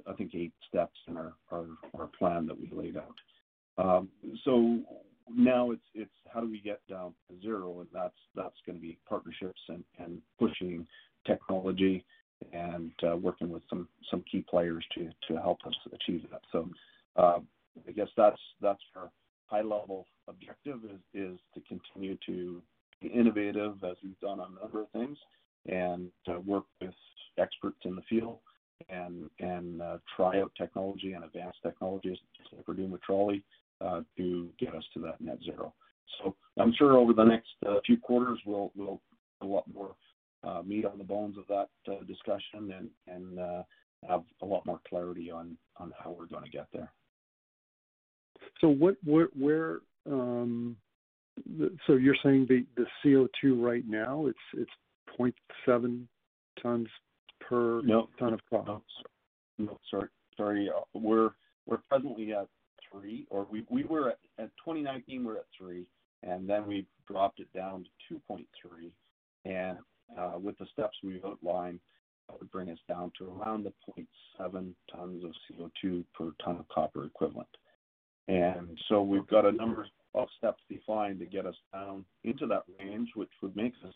[0.07, 3.19] I think eight steps in our our plan that we laid out.
[3.79, 4.09] Um,
[4.45, 4.81] so
[5.33, 7.81] now it's it's how do we get down to zero?
[7.81, 10.87] and That's that's gonna be partnerships and, and pushing
[11.27, 12.05] technology
[12.53, 16.43] and uh, working with some some key players to to help us achieve that.
[16.53, 16.69] So
[17.17, 17.39] uh,
[17.87, 19.11] I guess that's that's our
[19.47, 22.63] high level objective is is to continue to
[23.01, 25.17] be innovative as we've done on a number of things
[25.67, 26.95] and uh, work with
[27.39, 28.39] experts in the field
[28.89, 32.19] and and uh, try out technology and advanced technologies
[32.53, 33.43] like we're doing with trolley
[34.17, 35.73] to get us to that net zero.
[36.19, 37.49] So I'm sure over the next
[37.87, 39.01] few quarters, we'll we'll
[39.41, 39.95] a lot more
[40.65, 41.69] meat on the bones of that
[42.07, 43.39] discussion and
[44.09, 45.57] have a lot more clarity on
[45.99, 46.93] how we're gonna get there.
[48.61, 50.77] So what where where um
[51.87, 54.71] so you're saying the CO2 right now, it's
[55.19, 56.07] 0.7
[56.61, 56.89] tons
[57.41, 58.09] per- No.
[58.19, 58.81] ton of copper?
[59.59, 60.09] No, sorry.
[60.37, 61.31] Sorry uh we're
[61.89, 62.49] presently at
[62.91, 63.27] three.
[63.51, 65.87] We we were at 2019, we're at three,
[66.23, 68.91] and then we dropped it down to 2.3.
[70.49, 71.79] With the steps we've outlined,
[72.27, 75.33] that would bring us down to around the 0.7 tons of
[75.85, 77.51] CO2 per ton of copper equivalent.
[78.29, 82.63] And so we've got a number of steps defined to get us down into that
[82.81, 83.93] range, which would make us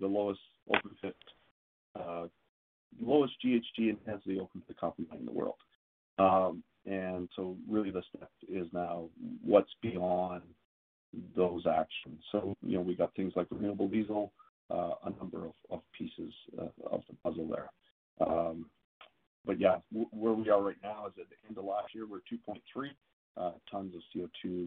[0.00, 1.14] the lowest open pit,
[1.94, 2.26] uh,
[3.00, 5.54] lowest GHG intensity open pit copper mine in the world.
[6.18, 9.10] Um, and so really the step is now
[9.44, 10.42] what's beyond
[11.36, 12.20] those actions.
[12.32, 14.32] So, you know, we've got things like renewable diesel,
[14.70, 17.70] a number of pieces uh, of the puzzle there.
[18.26, 18.66] Um
[19.46, 19.76] but yeah,
[20.10, 22.88] where we are right now is at the end of last year, we're 2.3
[23.36, 24.66] uh, tons of CO2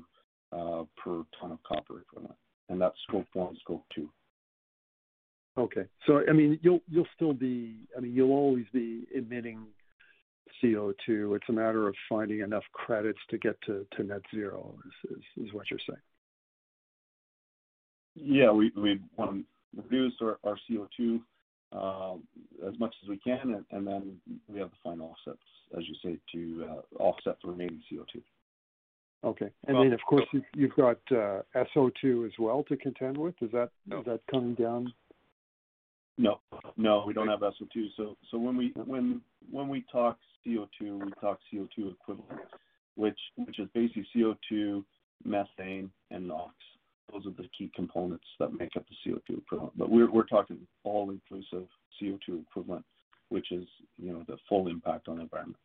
[0.54, 2.38] uh, per ton of copper equivalent,
[2.70, 4.10] and that's Scope 1, Scope 2.
[5.58, 5.86] Okay.
[6.08, 6.82] So I mean, you'll
[7.16, 7.76] still be.
[7.98, 9.66] I mean, you'll always be emitting
[10.64, 11.36] CO2.
[11.36, 14.76] It's a matter of finding enough credits to get to net zero,
[15.36, 16.00] is what you're saying.
[18.16, 18.52] Yeah.
[18.52, 18.72] We
[19.18, 19.46] want
[19.76, 21.22] reduce our CO2
[21.72, 22.24] um,
[22.68, 24.18] as much as we can, and then
[24.48, 25.44] we have the final offsets,
[25.78, 28.22] as you say, to uh, offset the remaining CO2.
[29.24, 29.52] Okay.
[29.68, 33.36] And well, then of course, you've got uh, SO2 as well to contend with.
[33.42, 34.00] Is that- No.
[34.00, 34.94] Is that coming down?
[36.18, 36.40] No.
[36.78, 37.88] No, we don't have SO2.
[37.96, 42.40] So so When we when when we talk CO2, we talk CO2 equivalent,
[42.96, 44.84] which is basically CO2,
[45.24, 46.54] methane, and NOx.
[47.12, 49.78] Those are the key components that make up the CO2 equivalent.
[49.78, 51.68] But we're we're talking all-inclusive
[52.02, 52.86] CO2 equivalent,
[53.30, 53.66] which is,
[53.98, 55.58] you know, the full impact on the environment.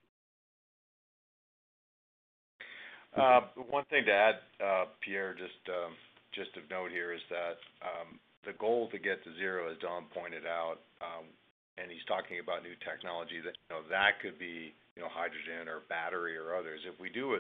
[3.17, 5.95] Uh, one thing to add, uh, Pierre, just um,
[6.35, 10.11] just of note here is that um, the goal to get to zero, as Don
[10.11, 11.31] pointed out, um,
[11.79, 15.67] and he's talking about new technology that, you know, that could be, you know, hydrogen
[15.67, 16.83] or battery or others.
[16.87, 17.39] If we do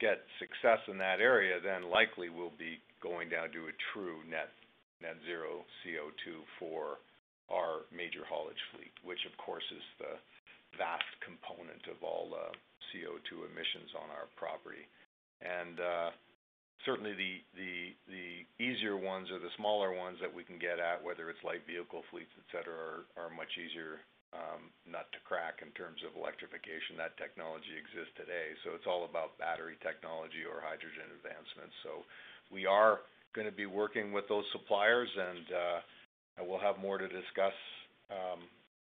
[0.00, 4.50] get success in that area, then likely we'll be going down to a true net
[5.24, 6.98] zero CO2 for
[7.52, 10.18] our major haulage fleet, which of course is the
[10.74, 12.48] vast component of all the
[12.90, 14.84] CO2 emissions on our property.
[15.40, 16.10] And uh
[16.84, 21.42] certainly the easier ones or the smaller ones that we can get at, whether it's
[21.42, 24.04] light vehicle fleets, et cetera, are much easier
[24.86, 26.94] nut to crack in terms of electrification.
[26.94, 31.74] That technology exists today, so it's all about battery technology or hydrogen advancements.
[32.52, 33.00] We are
[33.34, 37.54] gonna be working with those suppliers and uh, we'll have more to discuss,
[38.10, 38.40] um,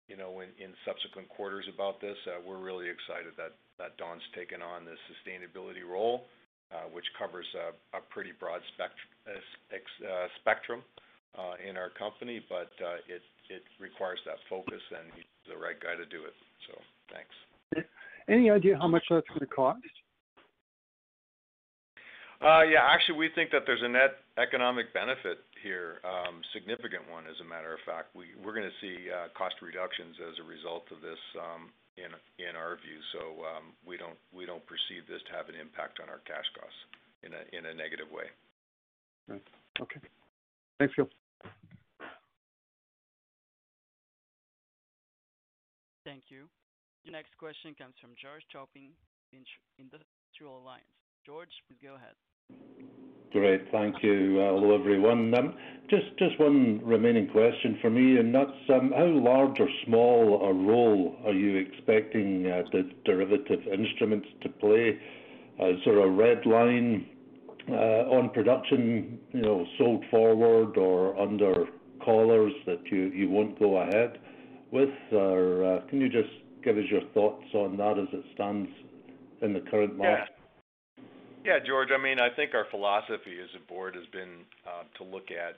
[0.09, 2.17] you know, in subsequent quarters about this.
[2.27, 6.27] Uh, we're really excited that Don's taken on this sustainability role,
[6.73, 7.47] uh, which covers
[7.95, 10.83] a pretty broad spectrum
[11.67, 12.41] in our company.
[12.49, 12.71] But
[13.49, 16.35] it requires that focus, and he's the right guy to do it.
[16.67, 16.81] So
[17.13, 17.35] thanks.
[18.29, 19.81] Any idea how much that's gonna cost?
[22.39, 27.27] Uh, yeah, actually, we think that there's a net economic benefit here, um, significant one,
[27.27, 28.15] as a matter of fact.
[28.15, 32.55] We, we're gonna see uh, cost reductions as a result of this, um, in in
[32.55, 33.03] our view.
[33.11, 36.79] So um, we don't perceive this to have an impact on our cash costs
[37.27, 38.31] in a in a negative way.
[39.27, 39.43] Right.
[39.83, 40.01] Okay.
[40.79, 41.11] Thanks, Gil.
[46.07, 46.47] Thank you.
[47.05, 48.95] The next question comes from George Topping,
[49.35, 50.89] Industrial Alliance.
[51.27, 52.17] George, please go ahead.
[53.33, 53.71] Great.
[53.71, 54.41] Thank you.
[54.41, 55.35] Uh, hello, everyone.
[55.35, 55.55] Um,
[55.91, 61.17] just one remaining question for me, and that's um, how large or small a role
[61.27, 64.99] are you expecting uh, the derivative instruments to play?
[65.61, 67.07] Uh, is there a red line
[67.69, 71.67] on production, you know, sold forward or under
[72.03, 74.19] collars that you won't go ahead
[74.71, 74.89] with?
[75.13, 76.31] Or can you just
[76.65, 78.71] give us your thoughts on that as it stands
[79.43, 80.38] in the current market?
[81.49, 81.89] Yeah, George.
[81.89, 85.57] I mean, I think our philosophy as a board has been uh, to look at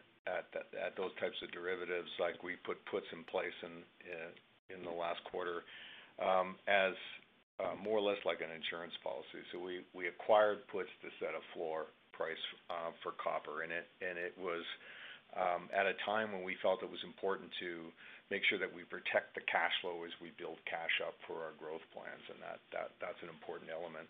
[0.95, 4.31] those types of derivatives like we put puts in place in uh,
[4.71, 5.67] in the last quarter
[6.23, 6.95] um, as
[7.59, 9.43] uh, more or less like an insurance policy.
[9.51, 12.39] So we acquired puts to set a floor price
[13.03, 13.67] for copper.
[13.67, 14.63] And it and it was
[15.35, 17.91] um, at a time when we felt it was important to
[18.31, 21.55] make sure that we protect the cash flow as we build cash up for our
[21.59, 24.07] growth plans, and that, that that's an important element.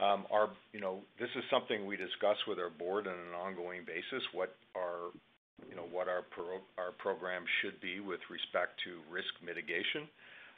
[0.00, 3.84] Um, our, You know, this is something we discuss with our board on an ongoing
[3.84, 5.12] basis, what our
[5.68, 6.24] you know, what our
[6.78, 10.08] our program should be with respect to risk mitigation.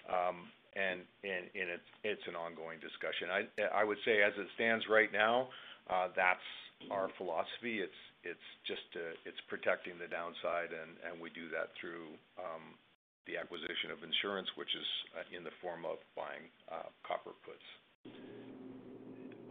[0.08, 3.30] Um, and and It's it's an ongoing discussion.
[3.30, 5.48] I I would say as it stands right now,
[5.90, 6.48] uh, that's
[6.90, 7.78] our philosophy.
[7.80, 12.08] It's it's just uh, it's protecting the downside, and we do that through
[12.40, 12.74] um,
[13.26, 17.64] the acquisition of insurance, which is uh, in the form of buying uh, copper puts.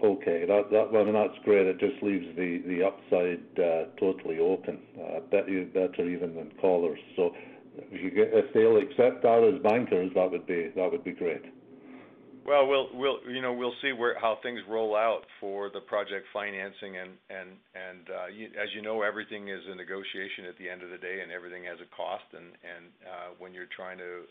[0.03, 0.45] Okay.
[0.47, 1.67] Well, that's great.
[1.67, 4.79] It just leaves the upside uh, totally open,
[5.31, 6.99] better even than collars.
[7.15, 7.31] So,
[7.75, 10.29] if they'll accept that as bankers, that
[10.91, 11.43] would be great.
[12.45, 16.97] Well, we'll you know, we'll see where how things roll out for the project financing.
[16.97, 21.31] And as you know, everything is a negotiation at the end of the day, and
[21.31, 22.23] everything has a cost.
[23.39, 24.27] When you're trying to,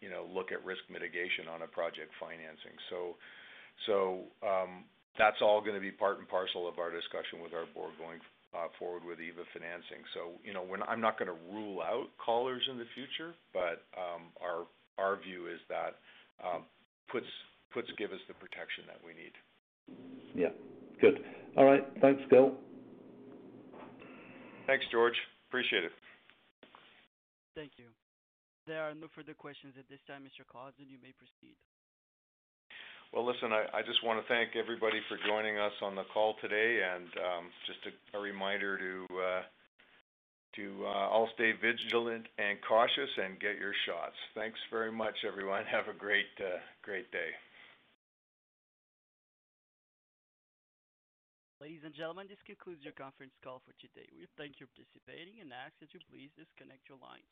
[0.00, 2.76] you know, look at risk mitigation on a project financing.
[2.88, 3.16] So
[5.18, 8.20] that's all going to be part and parcel of our discussion with our board going
[8.56, 10.00] uh, forward with EVA financing.
[10.16, 14.32] So, you know, I'm not going to rule out collars in the future, but um,
[14.40, 14.64] our
[15.00, 15.96] our view is that
[16.44, 16.64] um,
[17.10, 17.26] puts
[17.72, 19.34] puts give us the protection that we need.
[20.34, 20.52] Yeah,
[21.00, 21.24] good.
[21.56, 22.52] All right, thanks, Gil.
[24.66, 25.16] Thanks, George.
[25.48, 25.92] Appreciate it.
[27.54, 27.86] Thank you.
[28.66, 30.46] There are no further questions at this time, Mr.
[30.46, 30.86] Clausen.
[30.88, 31.56] You may proceed.
[33.12, 36.36] Well, listen, I, I just want to thank everybody for joining us on the call
[36.40, 39.42] today, and um, just a, a, reminder to uh,
[40.56, 44.16] to uh, all stay vigilant and cautious and get your shots.
[44.34, 45.64] Thanks very much, everyone.
[45.70, 47.30] Have a great uh, great day.
[51.62, 54.10] Ladies and gentlemen, this concludes your conference call for today.
[54.18, 57.22] We thank you for participating and ask that you please disconnect your lines.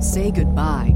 [0.00, 0.95] Say goodbye to